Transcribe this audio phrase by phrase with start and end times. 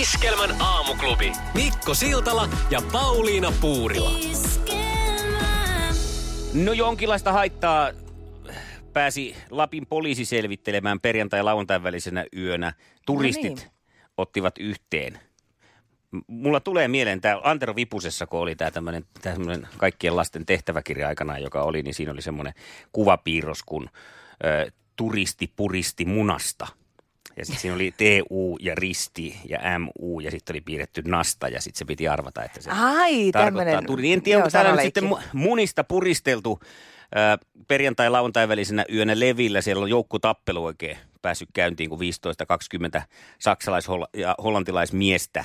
[0.00, 1.32] Iskelmän aamuklubi.
[1.54, 4.10] Mikko Siltala ja Pauliina Puurila.
[6.54, 7.90] No jonkinlaista haittaa
[8.92, 12.72] pääsi Lapin poliisi selvittelemään perjantai- ja lauantain välisenä yönä.
[13.06, 13.70] Turistit No niin.
[14.16, 15.18] ottivat yhteen.
[16.26, 21.62] Mulla tulee mieleen tämä Antero Vipusessa, kun oli tämä tämmöinen kaikkien lasten tehtäväkirja aikanaan, joka
[21.62, 22.54] oli, niin siinä oli semmoinen
[22.92, 23.90] kuvapiirros kuin
[24.44, 26.66] ö, turisti puristi munasta.
[27.36, 31.60] Ja sitten siinä oli TU ja risti ja MU ja sitten oli piirretty nasta ja
[31.60, 34.12] sitten se piti arvata, että se Ai, tarkoittaa turi.
[34.12, 36.60] En tiedä, onko täällä nyt sitten mu- munista puristeltu
[37.14, 37.38] ää,
[37.68, 39.60] perjantai lauantai välisenä yönä levillä.
[39.60, 41.98] Siellä on joukkotappelu oikein päässyt käyntiin, kun
[42.98, 43.02] 15-20
[43.38, 45.44] saksalais- ja hollantilaismiestä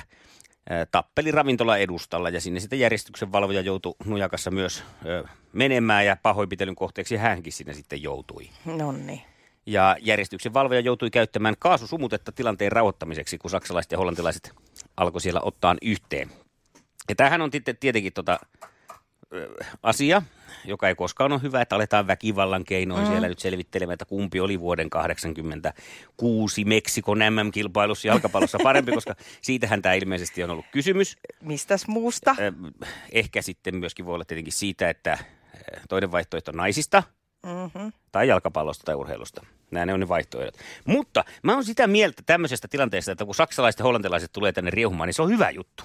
[0.90, 6.74] tappeli ravintola edustalla ja sinne sitten järjestyksen valvoja joutui nujakassa myös ää, menemään ja pahoinpitelyn
[6.74, 8.48] kohteeksi hänkin sinne sitten joutui.
[8.64, 9.22] No niin.
[9.66, 14.52] Ja järjestyksen valvoja joutui käyttämään kaasusumutetta tilanteen rauhoittamiseksi, kun saksalaiset ja hollantilaiset
[14.96, 16.30] alkoi siellä ottaa yhteen.
[17.08, 18.40] Ja tämähän on sitten tietenkin tota,
[19.82, 20.22] asia,
[20.64, 23.08] joka ei koskaan ole hyvä, että aletaan väkivallan keinoin mm.
[23.10, 29.94] siellä nyt selvittelemään, että kumpi oli vuoden 86 Meksikon MM-kilpailussa jalkapallossa parempi, koska siitähän tämä
[29.94, 31.16] ilmeisesti on ollut kysymys.
[31.40, 32.36] Mistäs muusta?
[33.12, 35.18] Ehkä sitten myöskin voi olla tietenkin siitä, että
[35.88, 37.02] toinen vaihtoehto naisista
[37.46, 37.92] Mm-hmm.
[38.12, 39.46] tai jalkapallosta tai urheilusta.
[39.70, 40.54] Nämä ne on ne vaihtoehdot.
[40.84, 45.06] Mutta mä oon sitä mieltä tämmöisestä tilanteesta, että kun saksalaiset ja hollantilaiset tulee tänne riehumaan,
[45.06, 45.84] niin se on hyvä juttu.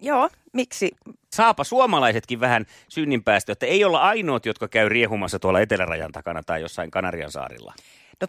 [0.00, 0.90] Joo, miksi?
[1.32, 6.60] Saapa suomalaisetkin vähän synninpäästö, että ei olla ainoat, jotka käy riehumassa tuolla etelärajan takana tai
[6.60, 7.74] jossain Kanarian saarilla.
[8.20, 8.26] No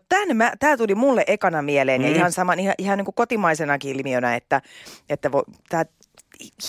[0.60, 2.08] tämä tuli mulle ekana mieleen mm.
[2.08, 4.62] ja ihan, saman, ihan, ihan niin kuin kotimaisenakin ilmiönä, että,
[5.10, 5.86] että vo, tää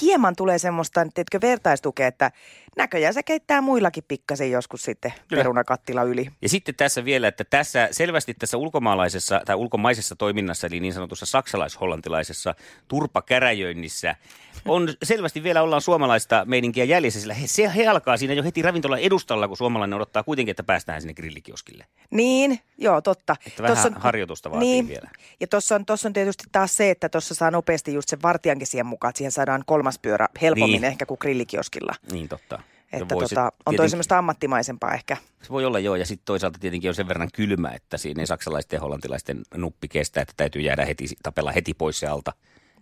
[0.01, 2.31] hieman tulee semmoista, tiedätkö, vertaistukea, että
[2.77, 5.41] näköjään se keittää muillakin pikkasen joskus sitten Kyllä.
[5.41, 6.27] perunakattila yli.
[6.43, 11.27] Ja sitten tässä vielä, että tässä selvästi tässä ulkomaalaisessa tai ulkomaisessa toiminnassa, eli niin sanotussa
[11.27, 12.55] saksalais-hollantilaisessa
[12.89, 14.17] turpakäräjöinnissä,
[14.65, 18.63] on selvästi vielä ollaan suomalaista meininkiä jäljessä, sillä he, se, he alkaa siinä jo heti
[18.63, 21.87] ravintolan edustalla, kun suomalainen odottaa kuitenkin, että päästään sinne grillikioskille.
[22.11, 23.37] Niin, joo, totta.
[23.47, 24.89] Että vähän Tossa harjoitusta vaatii niin.
[24.89, 25.11] vielä.
[25.41, 28.67] Ja tuossa on, tossa on tietysti taas se, että tuossa saa nopeasti just sen vartijankin
[28.67, 30.85] siihen mukaan, että siihen saadaan kolmas pyörä helpommin niin.
[30.85, 31.95] ehkä kuin grillikioskilla.
[32.13, 32.63] Niin totta.
[33.03, 35.17] Että tota, on toi tietenkin- semmoista ammattimaisempaa ehkä.
[35.43, 38.27] Se voi olla joo, ja sitten toisaalta tietenkin on sen verran kylmä, että siinä ei
[38.27, 42.33] saksalaisten ja hollantilaisten nuppi kestää, että täytyy jäädä heti, tapella heti pois se alta.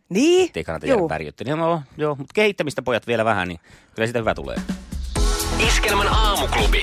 [0.08, 1.08] Niin, Ei kannata jäädä juu.
[1.08, 1.58] värjöttelyyn.
[1.58, 3.60] No, joo, mutta kehittämistä pojat vielä vähän, niin
[3.94, 4.56] kyllä sitä hyvä tulee.
[5.58, 6.82] Iskelmän aamuklubi.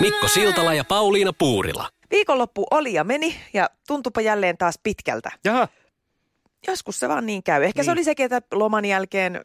[0.00, 1.88] Mikko Siltala ja Pauliina Puurila.
[2.10, 5.30] Viikonloppu oli ja meni ja tuntupa jälleen taas pitkältä.
[5.44, 5.68] Jaha.
[6.66, 7.62] Joskus se vaan niin käy.
[7.62, 7.84] Ehkä niin.
[7.84, 7.98] se Niin.
[7.98, 9.40] oli sekin, että loman jälkeen,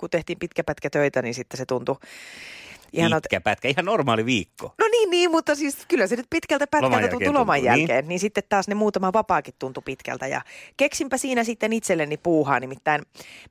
[0.00, 1.96] kun tehtiin pitkä pätkä töitä, niin sitten se tuntui
[2.92, 3.26] ihanalta.
[3.30, 4.74] Pitkä pätkä, ihan normaali viikko.
[4.78, 7.72] No niin, niin, mutta siis kyllä se nyt pitkältä Loman pätkältä jälkeen tuntui loman tuntuu,
[7.72, 7.80] niin.
[7.80, 8.08] jälkeen.
[8.08, 8.20] Niin.
[8.20, 10.26] sitten taas ne muutama vapaakin tuntui pitkältä.
[10.26, 10.40] Ja
[10.76, 12.60] keksinpä siinä sitten itselleni puuhaa.
[12.60, 13.02] Nimittäin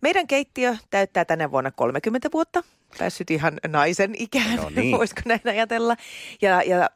[0.02, 2.64] meidän keittiö täyttää tänä vuonna 30 vuotta.
[2.98, 4.92] Päässyt ihan naisen ikään, No niin.
[4.98, 5.96] voisiko näin ajatella.
[6.42, 6.90] Ja, ja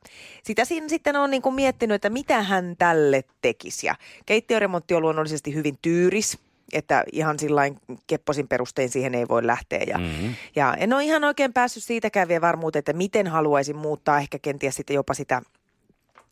[0.43, 3.87] sitä siinä sitten on niin kuin miettinyt, että mitä hän tälle tekisi.
[3.87, 6.37] Ja keittiöremontti on luonnollisesti hyvin tyyris.
[6.73, 9.83] Että ihan sillain kepposin perustein siihen ei voi lähteä.
[9.87, 10.35] Ja, Mm-hmm.
[10.55, 14.75] ja en ole ihan oikein päässyt siitäkään vielä varmuuteen, että miten haluaisin muuttaa ehkä kenties
[14.75, 15.41] sitten jopa sitä,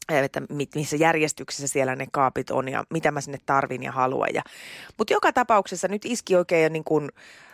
[0.10, 0.42] että
[0.76, 4.30] missä järjestyksessä siellä ne kaapit on ja mitä mä sinne tarvin ja haluan.
[4.34, 4.42] Ja,
[4.98, 7.10] mutta joka tapauksessa nyt iski oikein niin kuin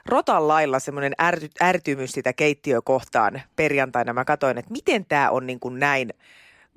[0.06, 4.14] rotan lailla semmoinen ärty, ärtymys sitä keittiökohtaan perjantaina.
[4.14, 6.14] Mä katsoin, että miten tämä on niin kuin näin,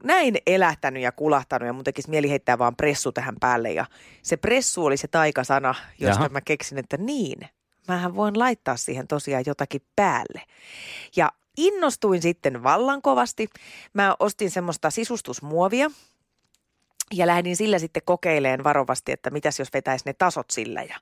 [0.04, 3.72] näin elähtänyt ja kulahtanut ja mun tekisi mieli heittää vaan pressu tähän päälle.
[3.72, 3.86] Ja
[4.22, 6.28] se pressu oli se taikasana, josta Jaha.
[6.28, 7.38] mä keksin, että niin,
[7.88, 10.42] mähän voin laittaa siihen tosiaan jotakin päälle.
[11.16, 13.48] Ja innostuin sitten vallan kovasti.
[13.94, 15.90] Mä ostin semmoista sisustusmuovia
[17.12, 20.82] ja lähdin sillä sitten kokeileen varovasti, että mitäs jos vetäisi ne tasot sillä.
[20.82, 20.96] Ja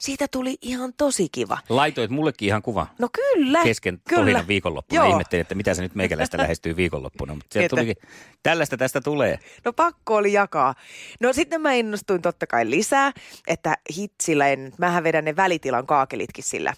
[0.00, 1.58] siitä tuli ihan tosi kiva.
[1.68, 3.62] Laitoit mullekin ihan kuva No kyllä.
[3.62, 4.44] kesken kyllä.
[4.48, 5.00] viikonloppuna.
[5.02, 5.10] Joo.
[5.10, 7.34] Ihmettelin, että mitä se nyt meikäläistä lähestyy viikonloppuna.
[7.34, 7.96] Mutta Että- tulikin,
[8.42, 9.38] tällaista tästä tulee.
[9.64, 10.74] No pakko oli jakaa.
[11.20, 13.12] No sitten mä innostuin totta kai lisää,
[13.46, 16.74] että hitsillä en, mähän vedän ne välitilan kaakelitkin sillä.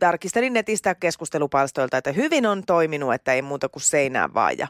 [0.00, 4.58] Tarkistelin netistä keskustelupalstoilta, että hyvin on toiminut, että ei muuta kuin seinään vaan.
[4.58, 4.68] Ja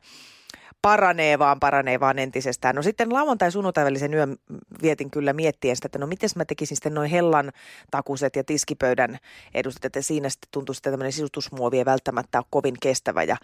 [0.82, 2.76] paranee vaan, paranee vaan entisestään.
[2.76, 4.36] No sitten lauantai sunnuntai välisen yön
[4.82, 7.52] vietin kyllä miettien sitä, että no miten mä tekisin sitten noin hellan
[7.90, 9.18] takuset ja tiskipöydän
[9.54, 13.22] edustat, että siinä sitten tuntuu sitten tämmöinen sisustusmuovi ei välttämättä ole kovin kestävä.
[13.22, 13.36] Ja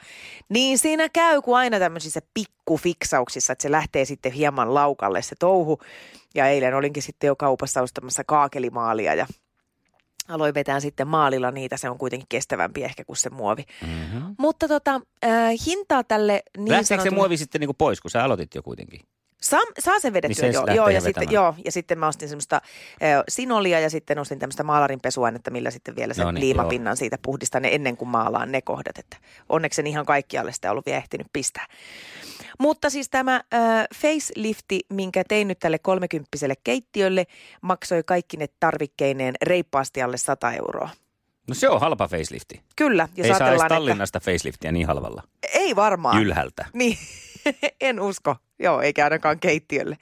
[0.49, 5.79] niin siinä käy kuin aina tämmöisissä pikkufiksauksissa, että se lähtee sitten hieman laukalle se touhu.
[6.35, 9.27] Ja eilen olinkin sitten jo kaupassa ostamassa kaakelimaalia ja
[10.29, 13.65] aloin vetää sitten maalilla niitä, se on kuitenkin kestävämpi ehkä kuin se muovi.
[13.87, 14.35] Mm-hmm.
[14.39, 15.31] Mutta tota, äh,
[15.67, 17.11] hintaa tälle niin Lähteekö sanotulle...
[17.11, 19.01] se muovi sitten niinku pois, kun sä aloitit jo kuitenkin?
[19.43, 21.03] Saa, saa sen vedettyä, Niin se joo, joo, ja vetämään.
[21.05, 25.71] sitten, joo, ja sitten mä ostin semmoista äh, sinolia ja sitten ostin tämmöistä maalarinpesuainetta, millä
[25.71, 29.17] sitten vielä sen No niin, liimapinnan siitä puhdistan ne ennen kuin maalaan ne kohdat, että
[29.49, 31.67] onneksi en ihan kaikkialle sitä ollut vielä ehtinyt pistää.
[32.59, 37.27] Mutta siis tämä äh, facelifti, minkä tein nyt tälle kolmekymppiselle keittiölle,
[37.61, 40.91] maksoi kaikki ne tarvikkeineen reippaasti alle 100 euroa.
[41.49, 42.63] No se on halpa facelifti.
[42.77, 45.23] Kyllä, jos Ei saa edes ajatellaan, että Tallinnasta faceliftiä niin halvalla.
[45.55, 46.23] ei varmaan.
[46.23, 46.67] Ylhältä.
[46.73, 46.99] Niin,
[47.81, 48.37] en usko.
[48.59, 49.97] Joo, eikä ainakaan keittiölle.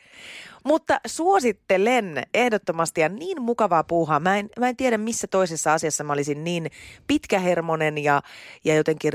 [0.64, 4.20] Mutta suosittelen ehdottomasti ja niin mukavaa puuhaa.
[4.20, 6.70] Mä en, mä en tiedä, missä toisessa asiassa mä olisin niin
[7.06, 8.23] pitkähermonen ja,
[8.64, 9.12] ja jotenkin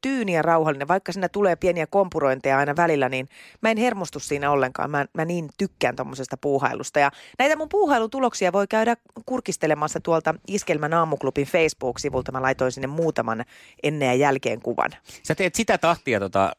[0.00, 0.88] tyyni ja rauhallinen.
[0.88, 3.28] Vaikka siinä tulee pieniä kompurointeja aina välillä, niin
[3.60, 4.90] mä en hermostu siinä ollenkaan.
[4.90, 6.98] Mä, mä niin tykkään tuommoisesta puuhailusta.
[6.98, 12.32] Ja näitä mun puuhailun tuloksia voi käydä kurkistelemassa tuolta Iskelmän aamuklubin Facebook-sivulta.
[12.32, 13.44] Mä laitoin sinne muutaman
[13.82, 14.90] ennen ja jälkeen kuvan.
[15.22, 16.52] Sä teet sitä tahtia tota,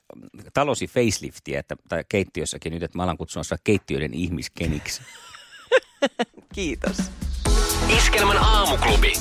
[0.54, 5.02] talosi faceliftiä, että, tai keittiössäkin nyt, että mä alan kutsua sua keittiöiden ihmiskeniksi.
[6.56, 6.98] Kiitos.
[7.98, 9.14] Iskelmän aamuklubi.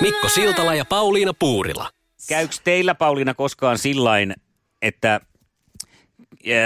[0.00, 1.90] Mikko Siltala ja Pauliina Puurila.
[2.28, 4.34] Käyks teillä, Pauliina, koskaan sillain,
[4.82, 5.20] että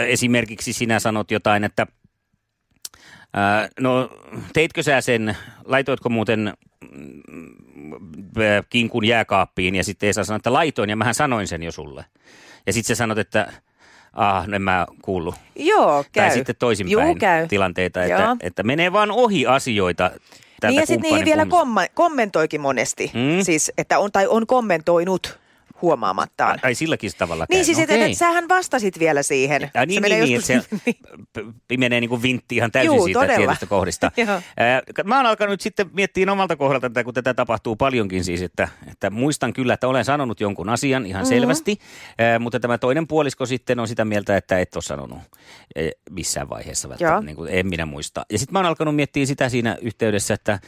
[0.09, 1.87] esimerkiksi sinä sanot jotain, että
[3.35, 4.11] ää, no
[4.53, 6.55] teitkö sä sen, laitoitko muuten
[6.91, 7.93] mm,
[8.43, 12.05] ää, kinkun jääkaappiin ja sitten Esa sanoi, että laitoin ja mähän sanoin sen jo sulle.
[12.67, 13.53] Ja sitten sä sanot, että
[14.13, 15.35] ah, no en mä kuullut.
[15.57, 16.27] Joo, käy.
[16.27, 17.49] Tai sitten toisinpäin Juu, käy.
[17.49, 18.37] tilanteita, että, Joo.
[18.41, 20.11] että menee vaan ohi asioita
[20.61, 23.11] tältä Niin ja sitten niihin vielä komma- kommentoikin monesti.
[23.15, 23.43] Mm.
[23.45, 25.42] Siis, että on, tai on kommentoinut
[25.83, 26.59] huomaamattaan.
[26.63, 27.65] Ai silläkin tavalla Niin käy.
[27.65, 29.71] siis, No että, että sähän vastasit vielä siihen.
[29.75, 31.43] Ja niin, se menee niin, joskus, niin, että se
[31.75, 33.37] p- menee niin kuin vintti ihan täysin Juu, siitä todella.
[33.37, 34.11] tietystä kohdista.
[35.05, 39.11] Mä oon alkanut sitten miettiä omalta kohdalta tätä, kun tätä tapahtuu paljonkin siis, että, että
[39.11, 41.29] muistan kyllä, että olen sanonut jonkun asian ihan Mm-hmm.
[41.41, 41.79] selvästi,
[42.19, 45.19] ää, mutta tämä toinen puolisko sitten on sitä mieltä, että et ole sanonut
[45.77, 47.21] e, missään vaiheessa välttämättä, Joo.
[47.27, 48.27] niin kuin en minä muista.
[48.33, 50.59] Ja sitten mä oon alkanut miettiä sitä siinä yhteydessä, että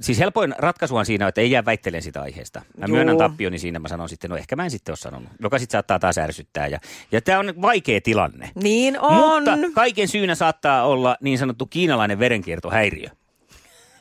[0.00, 2.62] Siis helpoin ratkaisuhan siinä on, että ei jää väittelemään sitä aiheesta.
[2.76, 2.94] Mä Juu.
[2.94, 5.28] myönnän tappioni siinä, mä sanon sitten, no ehkä mä en sitten ole sanonut.
[5.40, 6.66] Joka sitten saattaa taas ärsyttää.
[6.66, 6.78] Ja,
[7.12, 8.50] ja tämä on vaikea tilanne.
[8.54, 9.14] Niin on.
[9.14, 13.08] Mutta kaiken syynä saattaa olla niin sanottu kiinalainen verenkiertohäiriö.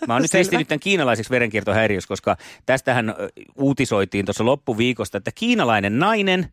[0.07, 3.15] Mä oon nyt heistänyt tämän kiinalaiseksi verenkiertohäiriöksi, koska tästähän
[3.55, 6.49] uutisoitiin tuossa loppuviikosta, että kiinalainen nainen,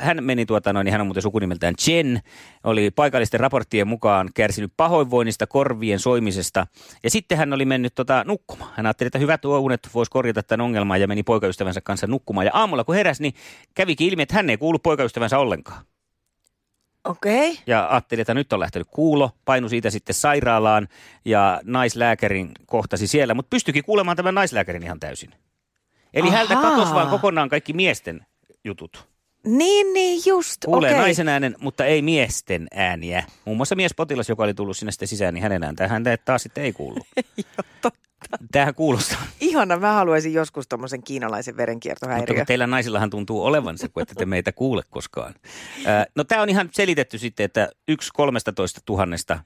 [0.00, 2.20] hän meni tuota noin, niin hän on muuten sukunimeltään Chen,
[2.64, 6.66] oli paikallisten raporttien mukaan kärsinyt pahoinvoinnista, korvien soimisesta
[7.02, 8.72] ja sitten hän oli mennyt tota, nukkumaan.
[8.76, 12.46] Hän ajatteli, että hyvät unet voisi korjata tämän ongelman ja meni poikaystävänsä kanssa nukkumaan.
[12.46, 13.34] Ja aamulla kun heräsi, niin
[13.74, 15.84] kävikin ilmi, että hän ei kuulu poikaystävänsä ollenkaan.
[17.04, 17.50] Okei.
[17.50, 17.62] Okay.
[17.66, 20.88] Ja ajattelin, että nyt on lähtenyt kuulo, painu siitä sitten sairaalaan
[21.24, 25.30] ja naislääkärin kohtasi siellä, mutta pystyikin kuulemaan tämän naislääkärin ihan täysin.
[26.14, 26.38] Eli Ahaa.
[26.38, 28.26] häneltä katosi vaan kokonaan kaikki miesten
[28.64, 29.08] jutut.
[29.44, 30.64] Niin, niin just.
[30.64, 31.00] Kuulee Okei.
[31.02, 33.24] naisen äänen, mutta ei miesten ääniä.
[33.44, 36.64] Muun muassa miespotilas, joka oli tullut sinne sitten sisään, niin hänen ääntään häntä taas sitten
[36.64, 36.98] ei kuulu.
[37.36, 37.98] Joo, totta.
[38.52, 39.18] Tämähän kuulostaa.
[39.40, 42.36] Ihana, mä haluaisin joskus tuommoisen kiinalaisen Mutta verenkiertohäiriö.
[42.36, 45.34] kun teillä naisillahan tuntuu olevansa, kun ette te meitä kuule koskaan.
[46.14, 49.38] No tämä on ihan selitetty sitten, että yksi 13 tuhannesta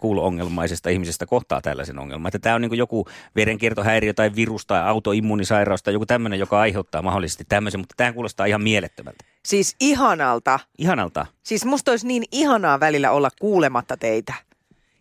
[0.00, 2.28] kuulo-ongelmaisesta ihmisestä kohtaa tällaisen ongelman.
[2.28, 3.06] Että tämä on niin joku
[3.36, 8.46] verenkiertohäiriö tai virus tai autoimmuunisairaus tai joku tämmöinen, joka aiheuttaa mahdollisesti tämmöisen, mutta tämä kuulostaa
[8.46, 9.24] ihan mielettömältä.
[9.44, 10.60] Siis ihanalta.
[10.78, 11.26] Ihanalta.
[11.42, 14.34] Siis musta olisi niin ihanaa välillä olla kuulematta teitä.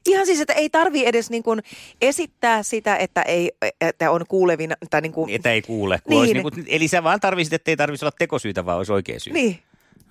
[0.05, 1.63] Ihan siis, että ei tarvi edes niin kuin
[2.01, 3.51] esittää sitä, että, ei,
[3.82, 4.75] että on kuulevina.
[4.89, 6.00] Tai niin kuin, Että ei kuule.
[6.03, 6.34] Kun Niin.
[6.34, 9.34] Niin kuin, eli sä vaan tarvisit, että ei tarvitsisi olla tekosyytä, vaan olisi oikea syy.
[9.34, 9.60] niin,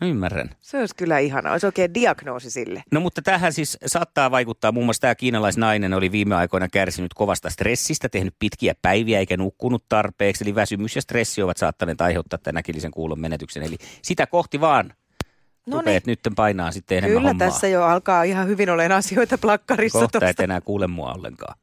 [0.03, 0.51] Ymmärrän.
[0.61, 1.53] se olisi kyllä ihanaa.
[1.53, 2.83] Olisi oikein diagnoosi sille.
[2.93, 7.51] No mutta tähän siis saattaa vaikuttaa, muun muassa tämä kiinalaisnainen oli viime aikoina kärsinyt kovasta
[7.51, 10.45] stressistä, tehnyt pitkiä päiviä eikä nukkunut tarpeeksi.
[10.45, 13.63] Eli väsymys ja stressi ovat saattaneet aiheuttaa tämän äkillisen kuulon menetyksen.
[13.63, 14.93] Eli sitä kohti vaan
[15.67, 16.03] No niin.
[16.07, 17.49] nyt painaa sitten enemmän Kyllä hommaa.
[17.49, 19.99] tässä jo alkaa ihan hyvin olemaan asioita plakkarissa.
[19.99, 20.29] Kohta tosta.
[20.29, 21.59] et enää kuule mua ollenkaan.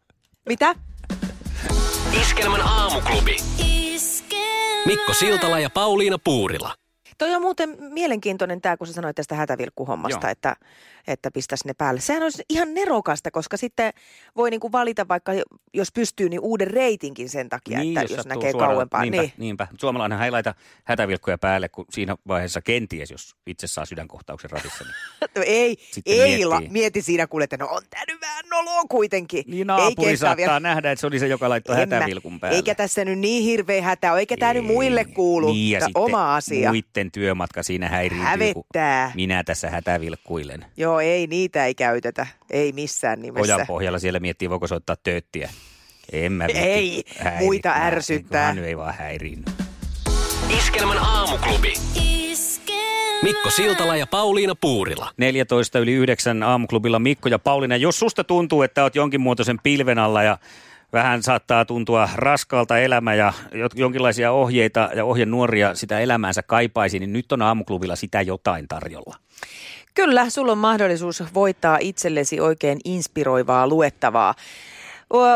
[0.49, 0.75] Mitä?
[2.21, 3.37] Iskelmän aamuklubi.
[4.85, 6.73] Mikko Siltala ja Pauliina Puurila.
[7.21, 10.55] Toi on muuten mielenkiintoinen tämä, kun sä sanoit tästä hätävilkkuhommasta, että,
[11.07, 12.01] että pistäisi ne päälle.
[12.01, 13.93] Sehän olisi ihan nerokasta, koska sitten
[14.35, 15.31] voi niinku valita vaikka,
[15.73, 19.01] jos pystyy, niin uuden reitinkin sen takia, niin, että jos, jos näkee suoraan, kauempaa.
[19.01, 19.33] Niinpä, niin.
[19.37, 19.67] niinpä.
[19.79, 24.83] Suomalainen ei laita hätävilkkuja päälle, kun siinä vaiheessa kenties, jos itse saa sydänkohtauksen ratissa.
[24.83, 24.95] Niin
[25.35, 29.43] no ei, ei la, mieti siinä kuule, että no on tämä nyt vähän noloa kuitenkin.
[29.47, 30.59] Niin naapuri saattaa vielä.
[30.59, 32.55] nähdä, että se oli se, joka laittoi hätävilkun päälle.
[32.55, 35.53] Eikä tässä nyt niin hirveä hätä ole, eikä tämä nyt muille kuulu.
[35.53, 36.71] Niin, ja oma asia.
[36.71, 39.11] muiden työmatka siinä häiriintyy, Hävettää.
[39.15, 40.65] minä tässä hätävilkkuilen.
[40.77, 42.27] Joo, ei niitä ei käytetä.
[42.49, 43.55] Ei missään nimessä.
[43.55, 45.49] Ojan pohjalla siellä miettii, voiko soittaa tööttiä.
[46.11, 47.45] En mä Ei, häiri.
[47.45, 48.45] muita ärsyttää.
[48.47, 49.45] Hän ei vaan häiriin.
[50.57, 51.73] Iskelmän aamuklubi.
[53.23, 55.09] Mikko Siltala ja Pauliina Puurila.
[55.17, 57.75] 14 yli 9 aamuklubilla Mikko ja Pauliina.
[57.75, 60.37] Jos susta tuntuu, että oot jonkin muotoisen pilven alla ja
[60.93, 63.33] vähän saattaa tuntua raskalta elämä ja
[63.75, 69.15] jonkinlaisia ohjeita ja ohjenuoria sitä elämäänsä kaipaisi, niin nyt on aamuklubilla sitä jotain tarjolla.
[69.93, 74.35] Kyllä, sulla on mahdollisuus voittaa itsellesi oikein inspiroivaa luettavaa.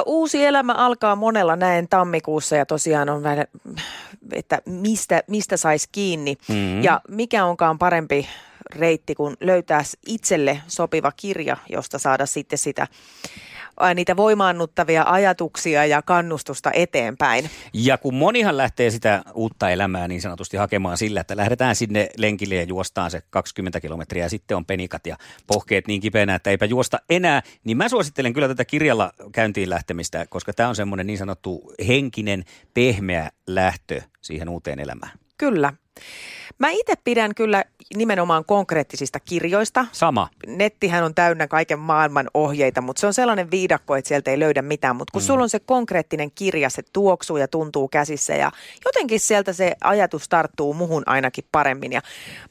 [0.05, 3.45] Uusi elämä alkaa monella näin tammikuussa ja tosiaan on vähän,
[4.31, 6.37] että mistä, mistä saisi kiinni.
[6.47, 6.83] Mm-hmm.
[6.83, 8.27] Ja mikä onkaan parempi
[8.75, 12.87] reitti, kun löytää itselle sopiva kirja, josta saada sitten sitä
[13.95, 17.49] niitä voimaannuttavia ajatuksia ja kannustusta eteenpäin.
[17.73, 22.55] Ja kun monihan lähtee sitä uutta elämää niin sanotusti hakemaan sillä, että lähdetään sinne lenkille
[22.55, 25.17] ja juostaan se 20 kilometriä ja sitten on penikat ja
[25.47, 30.25] pohkeet niin kipeänä, että eipä juosta enää, niin mä suosittelen kyllä tätä kirjalla käyntiin lähtemistä,
[30.29, 35.11] koska tämä on semmoinen niin sanottu henkinen, pehmeä lähtö siihen uuteen elämään.
[35.37, 35.73] Kyllä.
[36.59, 37.63] Mä itse pidän kyllä
[37.95, 39.85] nimenomaan konkreettisista kirjoista.
[39.91, 40.29] Sama.
[40.47, 44.61] Nettihän on täynnä kaiken maailman ohjeita, mutta se on sellainen viidakko, että sieltä ei löydä
[44.61, 44.95] mitään.
[44.95, 45.25] Mutta kun mm.
[45.25, 48.51] sulla on se konkreettinen kirja, se tuoksuu ja tuntuu käsissä ja
[48.85, 51.91] jotenkin sieltä se ajatus tarttuu muhun ainakin paremmin.
[51.91, 52.01] Ja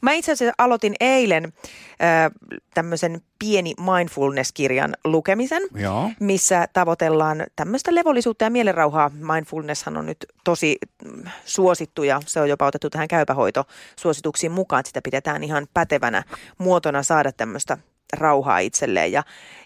[0.01, 2.31] mä itse asiassa aloitin eilen äh,
[2.75, 6.11] tämmöisen pieni mindfulness-kirjan lukemisen, Joo.
[6.21, 9.11] missä tavoitellaan tämmöistä levollisuutta ja mielenrauhaa.
[9.35, 14.89] Mindfulnesshan on nyt tosi mm, suosittu ja se on jopa otettu tähän käypähoitosuosituksiin mukaan, että
[14.89, 16.23] sitä pidetään ihan pätevänä
[16.59, 17.79] muotona saada tämmöistä
[18.13, 19.13] rauhaa itselleen.
[19.13, 19.23] Ja,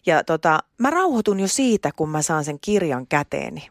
[0.06, 3.68] ja tota, mä rauhoitun jo siitä, kun mä saan sen kirjan käteeni.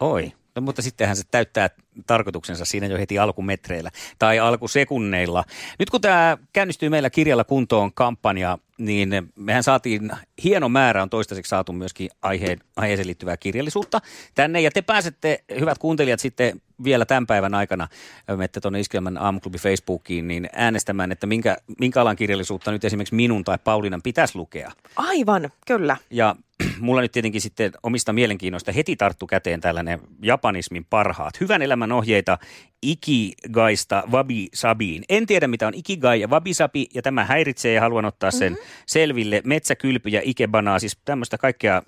[0.00, 0.32] Oi.
[0.54, 1.70] No, mutta sittenhän se täyttää
[2.06, 5.44] tarkoituksensa siinä jo heti alkumetreillä tai alkusekunneilla.
[5.78, 10.10] Nyt kun tämä käynnistyy meillä kirjalla kuntoon kampanja, niin mehän saatiin
[10.44, 14.00] hieno määrä, on toistaiseksi saatu myöskin aiheen, aiheeseen liittyvää kirjallisuutta
[14.34, 14.60] tänne.
[14.60, 17.88] Ja te pääsette, hyvät kuuntelijat, sitten vielä tämän päivän aikana,
[18.28, 23.44] menette tuonne Iskelmän aamuklubi Facebookiin, niin äänestämään, että minkä, minkä alan kirjallisuutta nyt esimerkiksi minun
[23.44, 24.72] tai Paulinan pitäisi lukea.
[24.96, 25.96] Aivan, kyllä.
[26.10, 26.36] Ja
[26.80, 31.40] mulla nyt tietenkin sitten omista mielenkiinnoista heti tarttu käteen tällainen japanismin parhaat.
[31.40, 32.38] Hyvän elämän ohjeita
[32.82, 35.04] Ikigaista Wabi Sabiin.
[35.08, 38.52] En tiedä, mitä on Ikigai ja Wabi Sabi, ja tämä häiritsee ja haluan ottaa sen
[38.52, 38.66] mm-hmm.
[38.86, 39.42] selville.
[39.44, 41.82] Metsäkylpy ja Ikebanaa, siis tämmöistä kaikkea,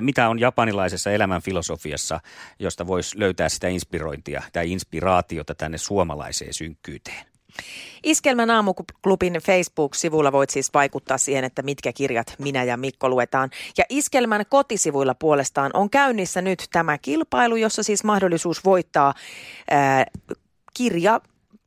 [0.00, 2.20] mitä on japanilaisessa elämän filosofiassa,
[2.58, 7.29] josta voisi löytää sitä inspirointia tai inspiraatiota tänne suomalaiseen synkkyyteen.
[8.04, 13.50] Iskelmän aamuklubin Facebook-sivulla voit siis vaikuttaa siihen, että mitkä kirjat minä ja Mikko luetaan.
[13.78, 19.14] Ja Iskelmän kotisivuilla puolestaan on käynnissä nyt tämä kilpailu, jossa siis mahdollisuus voittaa
[19.70, 20.06] ää,
[20.74, 21.20] kirja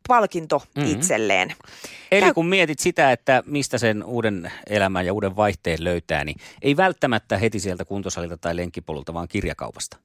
[0.08, 0.92] palkinto mm-hmm.
[0.92, 1.54] itselleen.
[2.12, 2.34] Eli Käy...
[2.34, 7.38] kun mietit sitä, että mistä sen uuden elämän ja uuden vaihteen löytää, niin ei välttämättä
[7.38, 9.98] heti sieltä kuntosalilta tai lenkkipolulta, vaan kirjakaupasta.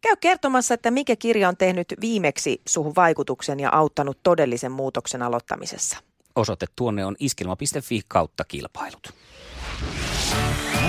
[0.00, 5.98] Käy kertomassa, että mikä kirja on tehnyt viimeksi suhun vaikutuksen ja auttanut todellisen muutoksen aloittamisessa.
[6.36, 9.14] Osoite tuonne on iskelma.fi kautta kilpailut.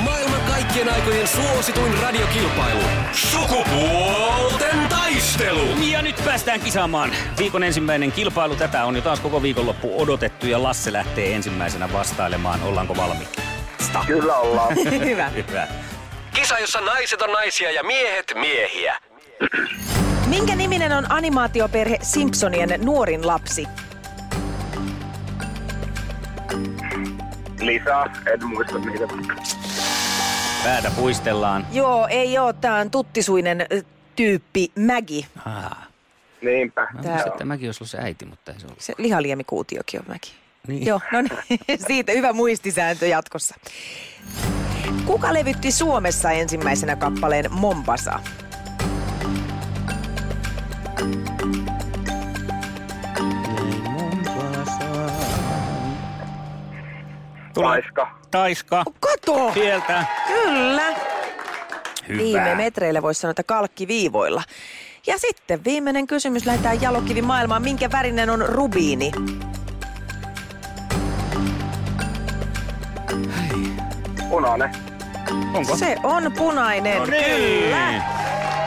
[0.04, 2.82] Maailman kaikkien aikojen suosituin radiokilpailu.
[3.14, 4.90] Sukupuolten
[5.40, 5.92] taistelu.
[5.92, 7.12] Ja nyt päästään kisaamaan.
[7.38, 8.56] Viikon ensimmäinen kilpailu.
[8.56, 12.64] Tätä on jo taas koko viikonloppu odotettu ja Lasse lähtee ensimmäisenä vastailemaan.
[12.64, 13.42] Ollaanko valmiita?
[14.08, 14.76] Kyllä ollaan.
[15.06, 15.30] Hyvä.
[15.30, 15.68] Hyvä.
[16.34, 18.98] Kisa, jossa naiset on naisia ja miehet miehiä.
[20.28, 23.68] Minkä niminen on animaatioperhe Simpsonien nuorin lapsi?
[27.60, 29.08] Lisa, en muista niitä.
[30.64, 31.68] Päätä puistellaan.
[31.72, 32.54] Joo, ei oo.
[32.54, 33.68] Tää on tuttisuinen
[34.20, 35.28] tyyppi Mägi.
[35.46, 35.88] Ah.
[36.42, 36.88] Niinpä.
[36.94, 37.24] No, Tää...
[37.24, 38.82] Sitten Mägi olisi ollut se äiti, mutta ei se ollut.
[38.82, 40.32] Se lihaliemikuutiokin on Mägi.
[40.68, 40.86] Niin.
[40.86, 41.60] Joo, no niin.
[41.88, 43.56] Siitä hyvä muistisääntö jatkossa.
[45.06, 48.20] Kuka levytti Suomessa ensimmäisenä kappaleen Mombasa?
[57.54, 58.08] Taiska.
[58.32, 58.84] Taiska.
[59.00, 59.54] Kato!
[59.54, 60.06] Sieltä.
[60.28, 60.99] Kyllä.
[62.10, 62.22] Hyvä.
[62.24, 64.44] Viime metreillä voisi sanoa, että kalkkiviivoilla.
[65.08, 67.62] Ja sitten viimeinen kysymys lähdetään jalokivi maailmaan.
[67.62, 69.12] Minkä värinen on rubiini?
[74.30, 74.70] Punainen.
[75.54, 75.76] Onko?
[75.76, 77.26] Se on punainen, No niin.
[77.26, 78.19] kyllä.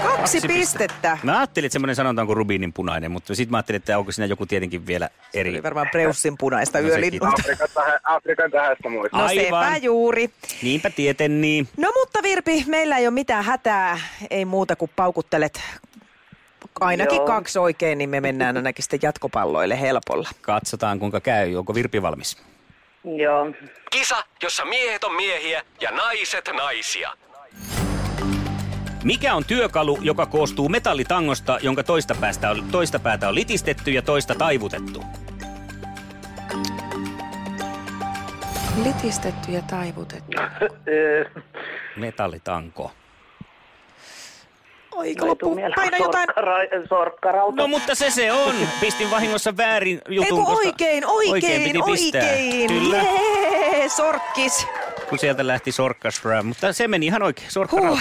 [0.02, 1.18] Kaksi, Kaksi pistettä.
[1.22, 4.12] Mä ajattelin, että semmoinen sanonta on kuin rubiinin punainen, mutta sitten mä ajattelin, että onko
[4.12, 5.50] siinä joku tietenkin vielä eri.
[5.50, 7.26] Oli varmaan Preussin punaista No yölinnulta.
[7.26, 9.16] Afrikan, tähä, Afrikan tähästä muista.
[9.18, 9.64] No Aivan.
[9.64, 10.30] sepä juuri.
[10.62, 11.68] Niinpä tieten niin.
[11.76, 13.98] No mutta Virpi, meillä ei ole mitään hätää,
[14.30, 15.60] ei muuta kuin paukuttelet
[16.80, 17.26] ainakin Joo.
[17.26, 20.28] kaksi oikein, niin me mennään ainakin sitten jatkopalloille helpolla.
[20.40, 21.56] Katsotaan kuinka käy.
[21.56, 22.42] Onko Virpi valmis?
[23.16, 23.46] Joo.
[23.90, 27.10] Kisa, jossa miehet on miehiä ja naiset naisia.
[29.04, 34.02] Mikä on työkalu, joka koostuu metallitangosta, jonka toista, päästä on, toista päätä on litistetty ja
[34.02, 35.04] toista taivutettu?
[38.84, 40.38] Litistetty ja taivutettu.
[41.96, 42.92] Metallitanko.
[44.96, 45.58] Aika loppu.
[45.58, 45.92] jotain.
[46.28, 47.56] Sorkkara- sorkkarauta.
[47.56, 48.54] No mutta se se on.
[48.80, 50.24] Pistin vahingossa väärin jutun.
[50.26, 52.20] Ei kun koska- oikein, oikein, piti pistää.
[52.22, 52.68] oikein.
[52.68, 54.66] Kyllä, Jee, sorkkis.
[55.08, 56.42] kun sieltä lähti sorkkasra.
[56.42, 57.50] Mutta se meni ihan oikein.
[57.50, 57.88] Sorkkara.
[57.88, 57.98] Huh.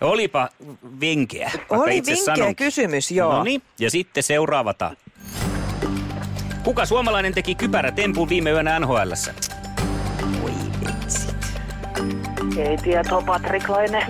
[0.00, 0.48] Olipa
[1.00, 1.50] vinkeä.
[1.54, 2.56] vaikka Oli sanonkin.
[2.56, 3.32] kysymys, joo.
[3.32, 4.96] No niin, ja sitten seuraavata.
[6.64, 9.34] Kuka suomalainen teki kypärätempun viime yönä NHLssä?
[10.44, 11.36] Oi vitsit.
[12.58, 14.06] Ei tietoa, Patriklainen.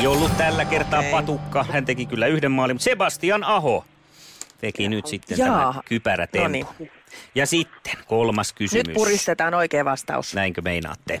[0.00, 1.10] Ei ollut tällä kertaa Ei.
[1.10, 1.64] patukka.
[1.72, 3.84] Hän teki kyllä yhden maalin, mutta Sebastian Aho
[4.60, 5.58] teki nyt sitten Jaa.
[5.58, 6.76] tämän kypärätempun.
[6.80, 6.86] No
[7.34, 8.86] Ja sitten kolmas kysymys.
[8.86, 10.34] Nyt puristetaan oikea vastaus.
[10.34, 11.20] Näinkö meinaatte?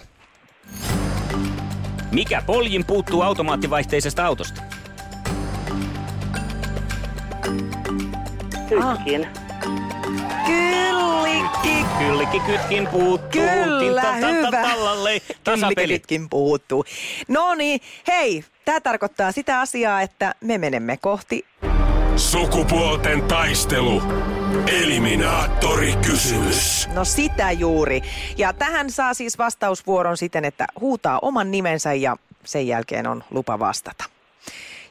[2.12, 4.62] Mikä poljin puuttuu automaattivaihteisesta autosta?
[8.70, 9.26] Hytkin.
[10.46, 13.30] Kyllikki, Kyllikki kytkin puuttuu.
[13.30, 14.62] Kyllä, ta- hyvä.
[14.62, 15.20] Tallalle.
[15.76, 16.84] Kyllikkikin puuttuu.
[17.28, 21.44] No niin, hei, tämä tarkoittaa sitä asiaa, että me menemme kohti
[22.16, 24.02] Sukupuolten taistelu.
[24.82, 26.88] Eliminaattori kysymys.
[26.94, 28.02] No sitä juuri.
[28.36, 33.58] Ja tähän saa siis vastausvuoron siten, että huutaa oman nimensä ja sen jälkeen on lupa
[33.58, 34.04] vastata.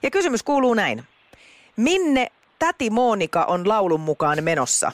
[0.04, 1.04] Ja kysymys kuuluu näin.
[1.76, 2.28] Minne
[2.60, 4.92] täti Monika on laulun mukaan menossa?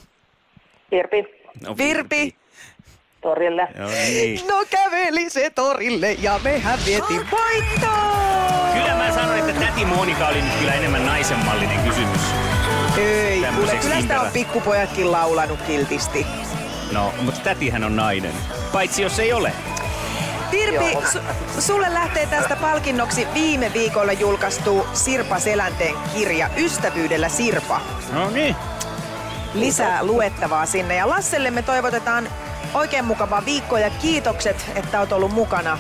[0.92, 1.26] Virpi.
[1.64, 2.36] No, Virpi.
[3.22, 3.68] Torille.
[3.78, 4.48] Joo, niin.
[4.48, 8.74] No käveli se torille ja mehän vietiin voittoon!
[8.74, 12.53] Kyllä mä sanoin, että täti Monika oli nyt kyllä enemmän naisenmallinen kysymys.
[12.98, 16.26] Ei, kuule, kyllä sitä on pikkupojatkin laulanut kiltisti.
[16.92, 18.34] No, mutta tätihän on nainen.
[18.72, 19.54] Paitsi jos ei ole.
[20.52, 27.82] Virpi, su- sulle lähtee tästä palkinnoksi viime viikolla julkaistu Sirpa Selänteen kirja Ystävyydellä Sirpa.
[28.12, 28.56] No niin.
[29.54, 30.96] Lisää luettavaa sinne.
[30.96, 32.30] Ja Lasselle me toivotetaan
[32.74, 35.78] oikein mukavaa viikkoa ja kiitokset, että oot ollut mukana.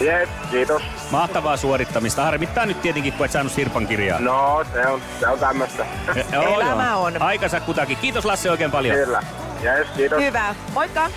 [0.00, 0.82] Jees, kiitos.
[1.10, 2.24] Mahtavaa suorittamista.
[2.24, 4.20] Harmittaa nyt tietenkin, kun et saanut Sirpan kirjaa.
[4.20, 5.86] No, se on, se on tämmöstä.
[6.32, 7.02] Joo, elämä joo.
[7.02, 7.22] on.
[7.22, 7.96] Aikansa kutakin.
[7.96, 8.96] Kiitos Lasse oikein paljon.
[8.96, 9.22] Kyllä.
[9.62, 10.18] Jees, kiitos.
[10.18, 10.54] Hyvä.
[10.72, 11.10] Moikka!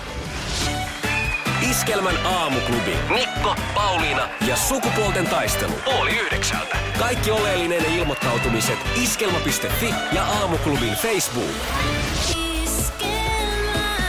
[1.70, 2.96] Iskelmän aamuklubi.
[3.08, 5.72] Mikko, Pauliina ja sukupuolten taistelu.
[5.86, 6.76] Oli yhdeksältä.
[6.98, 11.50] Kaikki oleellinen ilmoittautumiset iskelma.fi ja aamuklubin Facebook.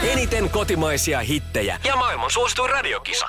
[0.02, 3.28] Eniten kotimaisia hittejä ja maailman suosituin radiokisa.